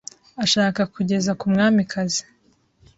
[0.43, 2.21] ashaka kugeza ku Mwamikazi.